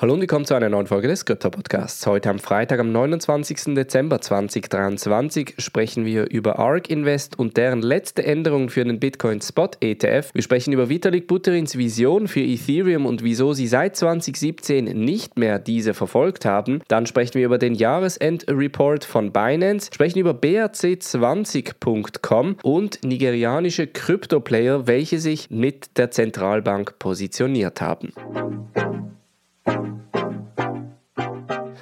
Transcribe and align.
Hallo 0.00 0.14
und 0.14 0.20
willkommen 0.20 0.44
zu 0.44 0.54
einer 0.54 0.68
neuen 0.68 0.86
Folge 0.86 1.08
des 1.08 1.24
Krypto 1.24 1.50
Podcasts. 1.50 2.06
Heute 2.06 2.30
am 2.30 2.38
Freitag, 2.38 2.78
am 2.78 2.92
29. 2.92 3.74
Dezember 3.74 4.20
2023, 4.20 5.54
sprechen 5.58 6.04
wir 6.04 6.30
über 6.30 6.60
ARK 6.60 6.88
Invest 6.88 7.36
und 7.36 7.56
deren 7.56 7.82
letzte 7.82 8.24
Änderungen 8.24 8.68
für 8.68 8.84
den 8.84 9.00
Bitcoin 9.00 9.40
Spot 9.40 9.70
ETF. 9.80 10.30
Wir 10.34 10.42
sprechen 10.42 10.72
über 10.72 10.88
Vitalik 10.88 11.26
Butterins 11.26 11.76
Vision 11.76 12.28
für 12.28 12.38
Ethereum 12.38 13.06
und 13.06 13.24
wieso 13.24 13.54
sie 13.54 13.66
seit 13.66 13.96
2017 13.96 14.84
nicht 14.84 15.36
mehr 15.36 15.58
diese 15.58 15.94
verfolgt 15.94 16.44
haben. 16.44 16.80
Dann 16.86 17.06
sprechen 17.06 17.34
wir 17.34 17.46
über 17.46 17.58
den 17.58 17.74
Jahresendreport 17.74 19.04
von 19.04 19.32
Binance, 19.32 19.90
sprechen 19.92 20.20
über 20.20 20.30
BRC20.com 20.30 22.58
und 22.62 23.00
nigerianische 23.02 23.88
Krypto-Player, 23.88 24.86
welche 24.86 25.18
sich 25.18 25.50
mit 25.50 25.98
der 25.98 26.12
Zentralbank 26.12 27.00
positioniert 27.00 27.80
haben. 27.80 28.12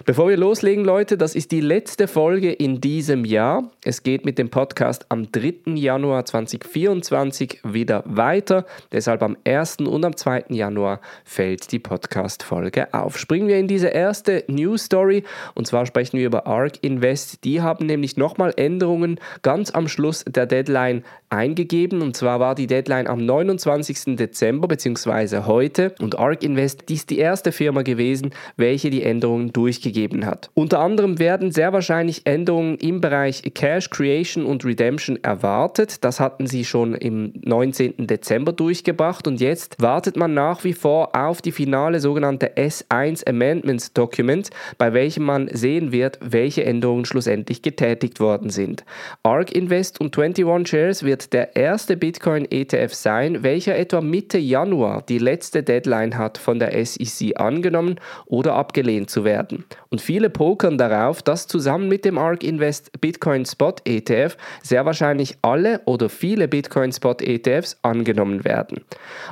Bevor 0.07 0.29
wir 0.29 0.37
loslegen, 0.37 0.85
Leute, 0.85 1.19
das 1.19 1.35
ist 1.35 1.51
die 1.51 1.61
letzte 1.61 2.07
Folge 2.07 2.53
in 2.53 2.81
diesem 2.81 3.25
Jahr. 3.25 3.73
Es 3.85 4.05
geht 4.05 4.25
mit 4.25 4.39
dem 4.39 4.51
Podcast 4.51 5.05
am 5.09 5.33
3. 5.33 5.75
Januar 5.75 6.25
2024 6.25 7.59
wieder 7.65 8.05
weiter. 8.07 8.67
Deshalb 8.93 9.21
am 9.25 9.37
1. 9.45 9.79
und 9.79 10.05
am 10.05 10.17
2. 10.17 10.45
Januar 10.51 11.01
fällt 11.25 11.73
die 11.73 11.81
Podcast-Folge 11.81 12.95
auf. 12.95 13.19
Springen 13.19 13.49
wir 13.49 13.59
in 13.59 13.67
diese 13.67 13.89
erste 13.89 14.45
News 14.47 14.85
Story 14.85 15.25
und 15.57 15.67
zwar 15.67 15.87
sprechen 15.87 16.21
wir 16.21 16.27
über 16.27 16.47
ARK 16.47 16.85
Invest. 16.85 17.43
Die 17.43 17.61
haben 17.61 17.87
nämlich 17.87 18.17
nochmal 18.17 18.55
Änderungen 18.57 19.19
ganz 19.43 19.73
am 19.73 19.89
Schluss 19.89 20.25
der 20.25 20.47
Deadline 20.47 21.03
eingegeben 21.31 22.03
und 22.03 22.17
zwar 22.17 22.41
war 22.41 22.55
die 22.55 22.67
Deadline 22.67 23.07
am 23.07 23.25
29. 23.25 24.17
Dezember 24.17 24.69
bzw. 24.69 25.43
heute 25.47 25.95
und 26.01 26.19
ARK 26.19 26.43
Invest 26.43 26.91
ist 26.91 27.11
die 27.11 27.19
erste 27.19 27.53
Firma 27.53 27.83
gewesen, 27.83 28.31
welche 28.57 28.91
die 28.91 29.03
Änderungen 29.03 29.53
durchgegeben 29.53 29.97
gegeben 29.97 30.27
hat. 30.27 30.51
Unter 30.55 30.81
anderem 30.81 31.19
werden 31.19 31.53
sehr 31.53 31.73
wahrscheinlich 31.73 32.27
Änderungen 32.27 32.77
im 32.77 33.01
Bereich 33.01 33.43
Cash 33.55 33.91
Creation 33.91 34.45
und 34.45 34.65
Redemption 34.65 35.19
erwartet. 35.23 36.05
Das 36.05 36.21
hatten 36.21 36.47
sie 36.47 36.65
schon 36.65 36.95
im 36.95 37.33
19. 37.43 38.07
Dezember 38.07 38.53
durchgebracht 38.53 39.27
und 39.27 39.41
jetzt 39.41 39.81
wartet 39.81 40.17
man 40.17 40.35
nach 40.35 40.65
wie 40.65 40.73
vor 40.73 41.17
auf 41.17 41.41
die 41.41 41.53
finale 41.53 42.01
sogenannte 42.01 42.57
S1 42.57 43.27
Amendments 43.27 43.93
Document, 43.93 44.51
bei 44.79 44.93
welchem 44.93 45.25
man 45.25 45.49
sehen 45.53 45.93
wird, 45.93 46.19
welche 46.23 46.65
Änderungen 46.65 47.05
schlussendlich 47.05 47.63
getätigt 47.63 48.21
worden 48.21 48.51
sind. 48.51 48.85
ARK 49.23 49.53
Invest 49.53 50.01
und 50.01 50.17
21 50.17 50.69
Shares 50.69 51.03
wird 51.05 51.16
der 51.33 51.57
erste 51.57 51.97
Bitcoin 51.97 52.47
ETF 52.51 52.95
sein, 52.95 53.43
welcher 53.43 53.77
etwa 53.77 54.01
Mitte 54.01 54.39
Januar 54.39 55.03
die 55.03 55.19
letzte 55.19 55.63
Deadline 55.63 56.17
hat 56.17 56.39
von 56.39 56.59
der 56.59 56.85
SEC 56.85 57.39
angenommen 57.41 57.97
oder 58.27 58.55
abgelehnt 58.55 59.11
zu 59.11 59.25
werden. 59.25 59.65
Und 59.89 60.01
viele 60.01 60.31
pokern 60.31 60.79
darauf, 60.79 61.23
dass 61.23 61.47
zusammen 61.47 61.89
mit 61.89 62.05
dem 62.05 62.19
ARK 62.19 62.43
Invest 62.43 63.01
Bitcoin 63.01 63.45
Spot 63.45 63.75
ETF 63.85 64.37
sehr 64.63 64.85
wahrscheinlich 64.85 65.37
alle 65.43 65.81
oder 65.85 66.09
viele 66.09 66.49
Bitcoin 66.49 66.93
Spot 66.93 67.17
ETFs 67.21 67.79
angenommen 67.83 68.45
werden. 68.45 68.85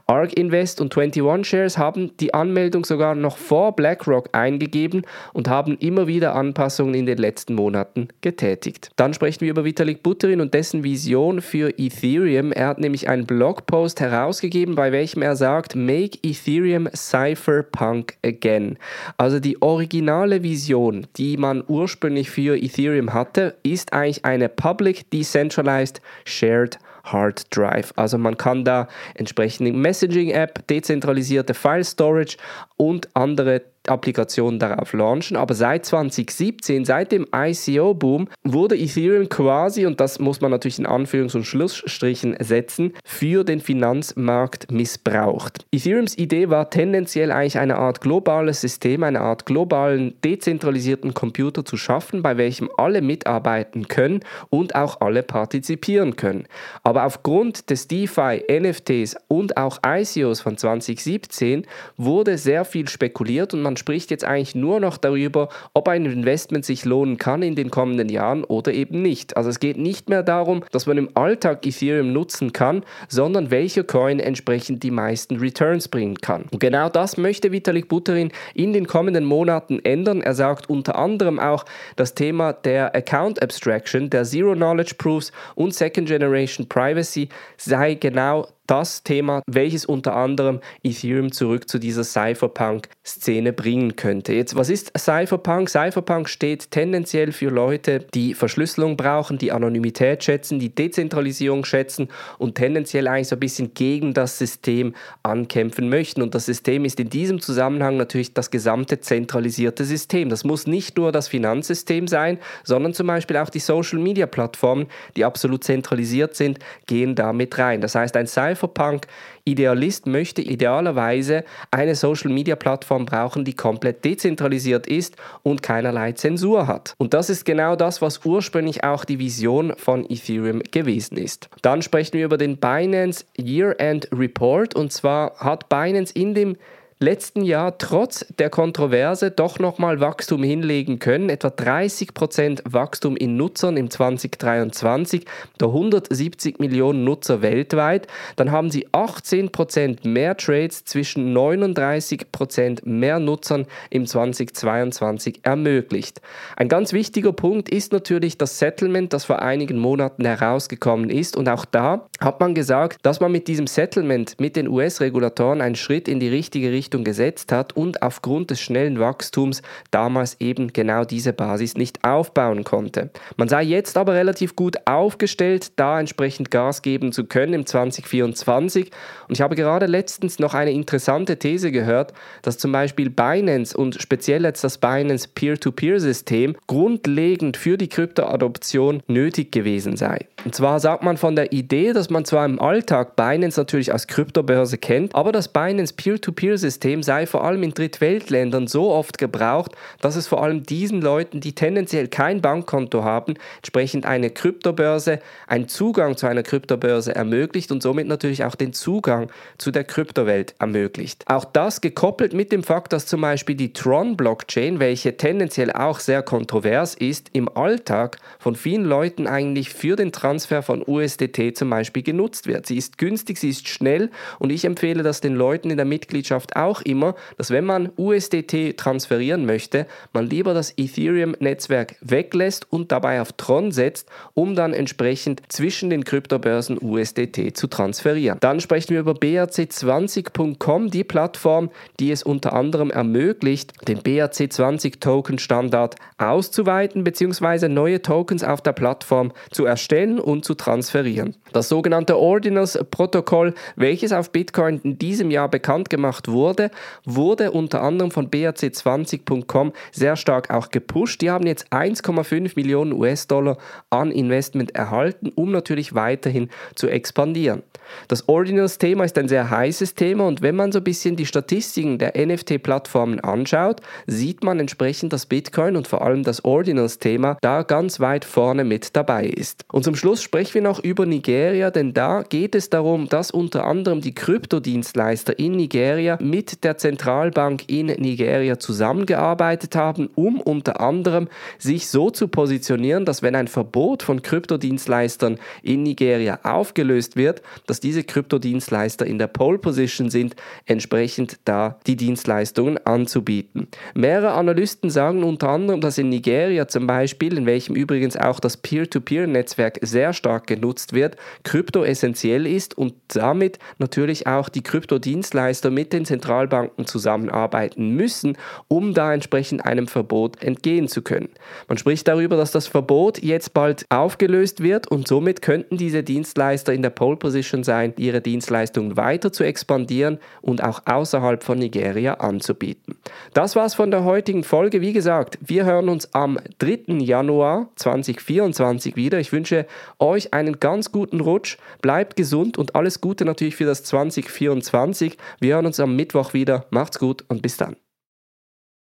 ARK 0.06 0.36
Invest 0.36 0.80
und 0.80 0.96
21 0.96 1.48
Shares 1.48 1.78
haben 1.78 2.16
die 2.18 2.34
Anmeldung 2.34 2.84
sogar 2.84 3.14
noch 3.14 3.36
vor 3.36 3.76
BlackRock 3.76 4.30
eingegeben 4.32 5.02
und 5.32 5.48
haben 5.48 5.76
immer 5.78 6.06
wieder 6.06 6.34
Anpassungen 6.34 6.94
in 6.94 7.06
den 7.06 7.18
letzten 7.18 7.54
Monaten 7.54 8.08
getätigt. 8.20 8.90
Dann 8.96 9.14
sprechen 9.14 9.42
wir 9.42 9.50
über 9.50 9.64
Vitalik 9.64 10.02
Buterin 10.02 10.40
und 10.40 10.54
dessen 10.54 10.84
Vision 10.84 11.40
für 11.40 11.73
Ethereum. 11.78 12.52
Er 12.52 12.68
hat 12.68 12.78
nämlich 12.78 13.08
einen 13.08 13.26
Blogpost 13.26 14.00
herausgegeben, 14.00 14.74
bei 14.74 14.92
welchem 14.92 15.22
er 15.22 15.36
sagt, 15.36 15.74
Make 15.74 16.18
Ethereum 16.22 16.88
Cypherpunk 16.94 18.16
again. 18.24 18.78
Also 19.16 19.40
die 19.40 19.60
originale 19.62 20.42
Vision, 20.42 21.06
die 21.16 21.36
man 21.36 21.64
ursprünglich 21.66 22.30
für 22.30 22.56
Ethereum 22.56 23.12
hatte, 23.12 23.56
ist 23.62 23.92
eigentlich 23.92 24.24
eine 24.24 24.48
Public 24.48 25.10
Decentralized 25.10 26.00
Shared 26.24 26.78
Hard 27.04 27.54
Drive. 27.54 27.92
Also 27.96 28.18
man 28.18 28.36
kann 28.36 28.64
da 28.64 28.88
entsprechende 29.14 29.72
Messaging-App, 29.72 30.66
dezentralisierte 30.66 31.54
File 31.54 31.84
Storage 31.84 32.36
und 32.76 33.08
andere 33.14 33.62
Applikationen 33.88 34.58
darauf 34.58 34.92
launchen. 34.92 35.36
Aber 35.36 35.54
seit 35.54 35.86
2017, 35.86 36.84
seit 36.84 37.12
dem 37.12 37.26
ICO-Boom, 37.34 38.28
wurde 38.42 38.76
Ethereum 38.76 39.28
quasi, 39.28 39.86
und 39.86 40.00
das 40.00 40.18
muss 40.18 40.40
man 40.40 40.50
natürlich 40.50 40.78
in 40.78 40.86
Anführungs- 40.86 41.36
und 41.36 41.44
Schlussstrichen 41.44 42.36
setzen, 42.40 42.92
für 43.04 43.44
den 43.44 43.60
Finanzmarkt 43.60 44.70
missbraucht. 44.70 45.66
Ethereums 45.72 46.16
Idee 46.16 46.50
war 46.50 46.70
tendenziell 46.70 47.30
eigentlich 47.30 47.58
eine 47.58 47.76
Art 47.76 48.00
globales 48.00 48.60
System, 48.60 49.02
eine 49.02 49.20
Art 49.20 49.46
globalen 49.46 50.14
dezentralisierten 50.24 51.14
Computer 51.14 51.64
zu 51.64 51.76
schaffen, 51.76 52.22
bei 52.22 52.36
welchem 52.36 52.68
alle 52.76 53.02
mitarbeiten 53.02 53.88
können 53.88 54.20
und 54.50 54.74
auch 54.74 55.00
alle 55.00 55.22
partizipieren 55.22 56.16
können. 56.16 56.46
Aber 56.82 57.04
aufgrund 57.04 57.70
des 57.70 57.88
DeFi, 57.88 58.44
NFTs 58.50 59.16
und 59.28 59.56
auch 59.56 59.78
ICOs 59.86 60.40
von 60.40 60.56
2017 60.56 61.66
wurde 61.96 62.38
sehr 62.38 62.64
viel 62.64 62.88
spekuliert 62.88 63.54
und 63.54 63.62
man 63.62 63.73
man 63.74 63.78
spricht 63.78 64.12
jetzt 64.12 64.24
eigentlich 64.24 64.54
nur 64.54 64.78
noch 64.78 64.98
darüber, 64.98 65.48
ob 65.72 65.88
ein 65.88 66.06
Investment 66.06 66.64
sich 66.64 66.84
lohnen 66.84 67.16
kann 67.16 67.42
in 67.42 67.56
den 67.56 67.72
kommenden 67.72 68.08
Jahren 68.08 68.44
oder 68.44 68.72
eben 68.72 69.02
nicht. 69.02 69.36
Also 69.36 69.50
es 69.50 69.58
geht 69.58 69.78
nicht 69.78 70.08
mehr 70.08 70.22
darum, 70.22 70.62
dass 70.70 70.86
man 70.86 70.96
im 70.96 71.08
Alltag 71.14 71.66
Ethereum 71.66 72.12
nutzen 72.12 72.52
kann, 72.52 72.84
sondern 73.08 73.50
welcher 73.50 73.82
Coin 73.82 74.20
entsprechend 74.20 74.84
die 74.84 74.92
meisten 74.92 75.38
Returns 75.38 75.88
bringen 75.88 76.20
kann. 76.20 76.44
Und 76.52 76.60
genau 76.60 76.88
das 76.88 77.16
möchte 77.16 77.50
Vitalik 77.50 77.88
Buterin 77.88 78.30
in 78.54 78.72
den 78.72 78.86
kommenden 78.86 79.24
Monaten 79.24 79.80
ändern. 79.80 80.22
Er 80.22 80.34
sagt 80.34 80.70
unter 80.70 80.96
anderem 80.96 81.40
auch, 81.40 81.64
das 81.96 82.14
Thema 82.14 82.52
der 82.52 82.94
Account 82.94 83.42
Abstraction, 83.42 84.08
der 84.08 84.22
Zero 84.22 84.54
Knowledge 84.54 84.94
Proofs 84.98 85.32
und 85.56 85.74
Second 85.74 86.06
Generation 86.06 86.68
Privacy 86.68 87.28
sei 87.56 87.94
genau 87.94 88.46
das 88.66 89.02
Thema, 89.02 89.42
welches 89.46 89.84
unter 89.84 90.16
anderem 90.16 90.60
Ethereum 90.82 91.32
zurück 91.32 91.68
zu 91.68 91.78
dieser 91.78 92.04
Cypherpunk-Szene 92.04 93.52
bringen 93.52 93.96
könnte. 93.96 94.32
Jetzt, 94.32 94.56
was 94.56 94.70
ist 94.70 94.92
Cypherpunk? 94.96 95.68
Cypherpunk 95.68 96.28
steht 96.28 96.70
tendenziell 96.70 97.32
für 97.32 97.50
Leute, 97.50 98.06
die 98.14 98.34
Verschlüsselung 98.34 98.96
brauchen, 98.96 99.38
die 99.38 99.52
Anonymität 99.52 100.24
schätzen, 100.24 100.58
die 100.58 100.74
Dezentralisierung 100.74 101.64
schätzen 101.64 102.08
und 102.38 102.54
tendenziell 102.54 103.06
eigentlich 103.06 103.28
so 103.28 103.36
ein 103.36 103.40
bisschen 103.40 103.74
gegen 103.74 104.14
das 104.14 104.38
System 104.38 104.94
ankämpfen 105.22 105.88
möchten. 105.88 106.22
Und 106.22 106.34
das 106.34 106.46
System 106.46 106.84
ist 106.84 106.98
in 107.00 107.10
diesem 107.10 107.40
Zusammenhang 107.40 107.96
natürlich 107.98 108.32
das 108.32 108.50
gesamte 108.50 109.00
zentralisierte 109.00 109.84
System. 109.84 110.30
Das 110.30 110.44
muss 110.44 110.66
nicht 110.66 110.96
nur 110.96 111.12
das 111.12 111.28
Finanzsystem 111.28 112.08
sein, 112.08 112.38
sondern 112.62 112.94
zum 112.94 113.06
Beispiel 113.06 113.36
auch 113.36 113.50
die 113.50 113.58
Social-Media-Plattformen, 113.58 114.86
die 115.16 115.24
absolut 115.24 115.64
zentralisiert 115.64 116.34
sind, 116.34 116.58
gehen 116.86 117.14
da 117.14 117.32
mit 117.32 117.58
rein. 117.58 117.80
Das 117.82 117.94
heißt, 117.94 118.16
ein 118.16 118.26
Cypherpunk 118.26 118.53
Cypherpunk-Idealist 118.54 120.06
möchte 120.06 120.42
idealerweise 120.42 121.44
eine 121.70 121.94
Social-Media-Plattform 121.94 123.06
brauchen, 123.06 123.44
die 123.44 123.54
komplett 123.54 124.04
dezentralisiert 124.04 124.86
ist 124.86 125.16
und 125.42 125.62
keinerlei 125.62 126.12
Zensur 126.12 126.66
hat. 126.66 126.94
Und 126.98 127.14
das 127.14 127.30
ist 127.30 127.44
genau 127.44 127.76
das, 127.76 128.00
was 128.00 128.24
ursprünglich 128.24 128.84
auch 128.84 129.04
die 129.04 129.18
Vision 129.18 129.74
von 129.76 130.08
Ethereum 130.08 130.62
gewesen 130.70 131.16
ist. 131.18 131.48
Dann 131.62 131.82
sprechen 131.82 132.14
wir 132.14 132.24
über 132.24 132.38
den 132.38 132.56
Binance 132.56 133.24
Year-End 133.38 134.08
Report 134.12 134.74
und 134.74 134.92
zwar 134.92 135.36
hat 135.38 135.68
Binance 135.68 136.12
in 136.14 136.34
dem 136.34 136.56
letzten 136.98 137.42
Jahr 137.42 137.78
trotz 137.78 138.24
der 138.38 138.50
Kontroverse 138.50 139.30
doch 139.30 139.58
nochmal 139.58 140.00
Wachstum 140.00 140.42
hinlegen 140.42 140.98
können. 140.98 141.28
Etwa 141.28 141.48
30% 141.48 142.62
Wachstum 142.64 143.16
in 143.16 143.36
Nutzern 143.36 143.76
im 143.76 143.90
2023, 143.90 145.24
der 145.60 145.68
170 145.68 146.58
Millionen 146.58 147.04
Nutzer 147.04 147.42
weltweit. 147.42 148.06
Dann 148.36 148.50
haben 148.50 148.70
sie 148.70 148.88
18% 148.88 150.06
mehr 150.08 150.36
Trades 150.36 150.84
zwischen 150.84 151.36
39% 151.36 152.86
mehr 152.86 153.18
Nutzern 153.18 153.66
im 153.90 154.06
2022 154.06 155.40
ermöglicht. 155.42 156.20
Ein 156.56 156.68
ganz 156.68 156.92
wichtiger 156.92 157.32
Punkt 157.32 157.68
ist 157.68 157.92
natürlich 157.92 158.38
das 158.38 158.58
Settlement, 158.58 159.12
das 159.12 159.24
vor 159.24 159.42
einigen 159.42 159.78
Monaten 159.78 160.24
herausgekommen 160.24 161.10
ist. 161.10 161.36
Und 161.36 161.48
auch 161.48 161.64
da 161.64 162.06
hat 162.24 162.40
man 162.40 162.54
gesagt, 162.54 162.98
dass 163.02 163.20
man 163.20 163.30
mit 163.30 163.48
diesem 163.48 163.66
Settlement 163.66 164.40
mit 164.40 164.56
den 164.56 164.68
US-Regulatoren 164.68 165.60
einen 165.60 165.74
Schritt 165.74 166.08
in 166.08 166.20
die 166.20 166.28
richtige 166.28 166.72
Richtung 166.72 167.04
gesetzt 167.04 167.52
hat 167.52 167.76
und 167.76 168.02
aufgrund 168.02 168.50
des 168.50 168.60
schnellen 168.60 168.98
Wachstums 168.98 169.62
damals 169.90 170.40
eben 170.40 170.72
genau 170.72 171.04
diese 171.04 171.32
Basis 171.32 171.76
nicht 171.76 172.02
aufbauen 172.04 172.64
konnte. 172.64 173.10
Man 173.36 173.48
sei 173.48 173.62
jetzt 173.62 173.96
aber 173.96 174.14
relativ 174.14 174.56
gut 174.56 174.76
aufgestellt, 174.86 175.72
da 175.76 176.00
entsprechend 176.00 176.50
Gas 176.50 176.82
geben 176.82 177.12
zu 177.12 177.24
können 177.24 177.52
im 177.52 177.66
2024. 177.66 178.90
Und 179.28 179.34
ich 179.34 179.40
habe 179.40 179.54
gerade 179.54 179.86
letztens 179.86 180.38
noch 180.38 180.54
eine 180.54 180.72
interessante 180.72 181.38
These 181.38 181.72
gehört, 181.72 182.12
dass 182.42 182.58
zum 182.58 182.72
Beispiel 182.72 183.10
Binance 183.10 183.76
und 183.76 184.00
speziell 184.00 184.44
jetzt 184.44 184.64
das 184.64 184.78
Binance 184.78 185.28
Peer-to-Peer-System 185.34 186.56
grundlegend 186.66 187.56
für 187.56 187.76
die 187.76 187.88
Kryptoadoption 187.88 189.02
nötig 189.08 189.52
gewesen 189.52 189.96
sei. 189.96 190.26
Und 190.44 190.54
zwar 190.54 190.80
sagt 190.80 191.02
man 191.02 191.16
von 191.16 191.36
der 191.36 191.52
Idee, 191.52 191.92
dass 191.92 192.10
man 192.14 192.24
zwar 192.24 192.46
im 192.46 192.60
Alltag 192.60 193.16
Binance 193.16 193.60
natürlich 193.60 193.92
als 193.92 194.06
Kryptobörse 194.06 194.78
kennt, 194.78 195.14
aber 195.14 195.32
das 195.32 195.48
Binance 195.48 195.92
Peer-to-Peer-System 195.92 197.02
sei 197.02 197.26
vor 197.26 197.44
allem 197.44 197.62
in 197.62 197.74
Drittweltländern 197.74 198.66
so 198.66 198.90
oft 198.90 199.18
gebraucht, 199.18 199.72
dass 200.00 200.16
es 200.16 200.26
vor 200.26 200.42
allem 200.42 200.62
diesen 200.62 201.02
Leuten, 201.02 201.40
die 201.40 201.54
tendenziell 201.54 202.08
kein 202.08 202.40
Bankkonto 202.40 203.04
haben, 203.04 203.34
entsprechend 203.56 204.06
eine 204.06 204.30
Kryptobörse, 204.30 205.18
einen 205.46 205.68
Zugang 205.68 206.16
zu 206.16 206.26
einer 206.26 206.42
Kryptobörse 206.42 207.14
ermöglicht 207.14 207.72
und 207.72 207.82
somit 207.82 208.06
natürlich 208.06 208.44
auch 208.44 208.54
den 208.54 208.72
Zugang 208.72 209.30
zu 209.58 209.70
der 209.70 209.84
Kryptowelt 209.84 210.54
ermöglicht. 210.58 211.24
Auch 211.26 211.44
das 211.44 211.80
gekoppelt 211.80 212.32
mit 212.32 212.52
dem 212.52 212.62
Fakt, 212.62 212.92
dass 212.92 213.06
zum 213.06 213.20
Beispiel 213.20 213.56
die 213.56 213.72
Tron-Blockchain, 213.72 214.78
welche 214.78 215.16
tendenziell 215.16 215.72
auch 215.72 215.98
sehr 215.98 216.22
kontrovers 216.22 216.94
ist, 216.94 217.30
im 217.32 217.48
Alltag 217.48 218.18
von 218.38 218.54
vielen 218.54 218.84
Leuten 218.84 219.26
eigentlich 219.26 219.70
für 219.70 219.96
den 219.96 220.12
Transfer 220.12 220.62
von 220.62 220.82
USDT 220.86 221.56
zum 221.56 221.70
Beispiel 221.70 221.93
genutzt 222.02 222.46
wird. 222.46 222.66
Sie 222.66 222.76
ist 222.76 222.98
günstig, 222.98 223.38
sie 223.38 223.50
ist 223.50 223.68
schnell 223.68 224.10
und 224.38 224.50
ich 224.50 224.64
empfehle 224.64 225.02
das 225.02 225.20
den 225.20 225.34
Leuten 225.34 225.70
in 225.70 225.76
der 225.76 225.86
Mitgliedschaft 225.86 226.56
auch 226.56 226.82
immer, 226.82 227.14
dass 227.36 227.50
wenn 227.50 227.64
man 227.64 227.90
USDT 227.96 228.76
transferieren 228.76 229.46
möchte, 229.46 229.86
man 230.12 230.26
lieber 230.26 230.54
das 230.54 230.74
Ethereum-Netzwerk 230.76 231.96
weglässt 232.00 232.70
und 232.70 232.92
dabei 232.92 233.20
auf 233.20 233.32
Tron 233.32 233.72
setzt, 233.72 234.08
um 234.34 234.54
dann 234.54 234.72
entsprechend 234.72 235.42
zwischen 235.48 235.90
den 235.90 236.04
Kryptobörsen 236.04 236.78
USDT 236.80 237.56
zu 237.56 237.66
transferieren. 237.66 238.38
Dann 238.40 238.60
sprechen 238.60 238.90
wir 238.90 239.00
über 239.00 239.12
BRC20.com, 239.12 240.90
die 240.90 241.04
Plattform, 241.04 241.70
die 242.00 242.10
es 242.10 242.22
unter 242.22 242.52
anderem 242.52 242.90
ermöglicht, 242.90 243.72
den 243.88 244.00
BRC20-Token-Standard 244.00 245.96
auszuweiten 246.18 247.04
bzw. 247.04 247.68
neue 247.68 248.02
Tokens 248.02 248.44
auf 248.44 248.62
der 248.62 248.72
Plattform 248.72 249.32
zu 249.50 249.64
erstellen 249.64 250.18
und 250.18 250.44
zu 250.44 250.54
transferieren. 250.54 251.36
Das 251.52 251.68
sogenannte 251.84 252.18
Ordinals-Protokoll, 252.18 253.52
welches 253.76 254.12
auf 254.12 254.30
Bitcoin 254.30 254.80
in 254.82 254.98
diesem 254.98 255.30
Jahr 255.30 255.50
bekannt 255.50 255.90
gemacht 255.90 256.28
wurde, 256.28 256.70
wurde 257.04 257.50
unter 257.50 257.82
anderem 257.82 258.10
von 258.10 258.30
BRC20.com 258.30 259.74
sehr 259.92 260.16
stark 260.16 260.50
auch 260.50 260.70
gepusht. 260.70 261.20
Die 261.20 261.30
haben 261.30 261.46
jetzt 261.46 261.70
1,5 261.74 262.52
Millionen 262.56 262.94
US-Dollar 262.94 263.58
an 263.90 264.10
Investment 264.10 264.74
erhalten, 264.74 265.30
um 265.34 265.50
natürlich 265.50 265.94
weiterhin 265.94 266.48
zu 266.74 266.88
expandieren. 266.88 267.62
Das 268.08 268.28
Ordinals-Thema 268.28 269.04
ist 269.04 269.18
ein 269.18 269.28
sehr 269.28 269.50
heißes 269.50 269.94
Thema 269.94 270.26
und 270.26 270.42
wenn 270.42 270.56
man 270.56 270.72
so 270.72 270.78
ein 270.78 270.84
bisschen 270.84 271.16
die 271.16 271.26
Statistiken 271.26 271.98
der 271.98 272.14
NFT-Plattformen 272.16 273.20
anschaut, 273.20 273.80
sieht 274.06 274.42
man 274.42 274.60
entsprechend, 274.60 275.12
dass 275.12 275.26
Bitcoin 275.26 275.76
und 275.76 275.86
vor 275.86 276.02
allem 276.02 276.22
das 276.22 276.44
Ordinals-Thema 276.44 277.36
da 277.40 277.62
ganz 277.62 278.00
weit 278.00 278.24
vorne 278.24 278.64
mit 278.64 278.96
dabei 278.96 279.26
ist. 279.26 279.64
Und 279.72 279.84
zum 279.84 279.96
Schluss 279.96 280.22
sprechen 280.22 280.54
wir 280.54 280.62
noch 280.62 280.82
über 280.82 281.06
Nigeria, 281.06 281.70
denn 281.74 281.92
da 281.92 282.22
geht 282.22 282.54
es 282.54 282.70
darum, 282.70 283.08
dass 283.08 283.30
unter 283.30 283.64
anderem 283.64 284.00
die 284.00 284.14
Kryptodienstleister 284.14 285.38
in 285.38 285.52
Nigeria 285.52 286.18
mit 286.20 286.64
der 286.64 286.78
Zentralbank 286.78 287.64
in 287.68 287.86
Nigeria 287.86 288.58
zusammengearbeitet 288.58 289.76
haben, 289.76 290.08
um 290.14 290.40
unter 290.40 290.80
anderem 290.80 291.28
sich 291.58 291.88
so 291.88 292.10
zu 292.10 292.28
positionieren, 292.28 293.04
dass 293.04 293.22
wenn 293.22 293.34
ein 293.34 293.48
Verbot 293.48 294.02
von 294.02 294.22
Kryptodienstleistern 294.22 295.38
in 295.62 295.82
Nigeria 295.82 296.40
aufgelöst 296.42 297.16
wird, 297.16 297.42
dass 297.66 297.80
diese 297.80 298.04
Kryptodienstleister 298.04 299.06
in 299.06 299.18
der 299.18 299.26
Pole 299.26 299.58
Position 299.58 300.10
sind, 300.10 300.36
entsprechend 300.66 301.38
da 301.44 301.78
die 301.86 301.96
Dienstleistungen 301.96 302.78
anzubieten. 302.86 303.68
Mehrere 303.94 304.32
Analysten 304.32 304.90
sagen 304.90 305.24
unter 305.24 305.48
anderem, 305.48 305.80
dass 305.80 305.98
in 305.98 306.08
Nigeria 306.08 306.68
zum 306.68 306.86
Beispiel, 306.86 307.36
in 307.36 307.46
welchem 307.46 307.74
übrigens 307.74 308.16
auch 308.16 308.40
das 308.40 308.56
Peer-to-Peer-Netzwerk 308.56 309.78
sehr 309.82 310.12
stark 310.12 310.46
genutzt 310.46 310.92
wird, 310.92 311.16
Krypto 311.42 311.63
essentiell 311.84 312.46
ist 312.46 312.76
und 312.76 312.94
damit 313.08 313.58
natürlich 313.78 314.26
auch 314.26 314.48
die 314.48 314.62
Kryptodienstleister 314.62 315.70
mit 315.70 315.92
den 315.92 316.04
Zentralbanken 316.04 316.86
zusammenarbeiten 316.86 317.90
müssen, 317.90 318.36
um 318.68 318.94
da 318.94 319.12
entsprechend 319.12 319.64
einem 319.64 319.88
Verbot 319.88 320.42
entgehen 320.42 320.88
zu 320.88 321.02
können. 321.02 321.28
Man 321.68 321.78
spricht 321.78 322.08
darüber, 322.08 322.36
dass 322.36 322.50
das 322.50 322.66
Verbot 322.66 323.22
jetzt 323.22 323.54
bald 323.54 323.86
aufgelöst 323.90 324.62
wird 324.62 324.90
und 324.90 325.08
somit 325.08 325.42
könnten 325.42 325.76
diese 325.76 326.02
Dienstleister 326.02 326.72
in 326.72 326.82
der 326.82 326.90
Pole 326.90 327.16
Position 327.16 327.64
sein, 327.64 327.94
ihre 327.96 328.20
Dienstleistungen 328.20 328.96
weiter 328.96 329.32
zu 329.32 329.44
expandieren 329.44 330.18
und 330.42 330.62
auch 330.62 330.82
außerhalb 330.86 331.42
von 331.42 331.58
Nigeria 331.58 332.14
anzubieten. 332.14 332.96
Das 333.32 333.56
war's 333.56 333.74
von 333.74 333.90
der 333.90 334.04
heutigen 334.04 334.44
Folge. 334.44 334.80
Wie 334.80 334.92
gesagt, 334.92 335.38
wir 335.40 335.64
hören 335.64 335.88
uns 335.88 336.14
am 336.14 336.38
3. 336.58 336.94
Januar 336.98 337.68
2024 337.76 338.96
wieder. 338.96 339.18
Ich 339.18 339.32
wünsche 339.32 339.66
euch 339.98 340.32
einen 340.32 340.60
ganz 340.60 340.92
guten 340.92 341.20
Rutsch, 341.20 341.53
bleibt 341.82 342.16
gesund 342.16 342.58
und 342.58 342.74
alles 342.74 343.00
Gute 343.00 343.24
natürlich 343.24 343.56
für 343.56 343.64
das 343.64 343.84
2024. 343.84 345.16
Wir 345.40 345.54
hören 345.54 345.66
uns 345.66 345.80
am 345.80 345.96
Mittwoch 345.96 346.34
wieder. 346.34 346.66
Macht's 346.70 346.98
gut 346.98 347.24
und 347.28 347.42
bis 347.42 347.56
dann. 347.56 347.76